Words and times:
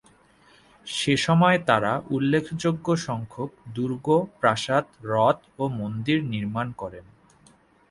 সেসময় 0.87 1.57
তারা 1.65 1.91
উল্লেখযোগ্য 2.09 2.87
সংখ্যক 3.07 3.49
দুর্গ, 3.75 4.07
প্রাসাদ, 4.39 4.85
হ্রদ, 5.01 5.37
ও 5.59 5.63
মন্দির 5.79 6.17
নির্মাণ 6.33 6.67
করেন। 6.71 7.05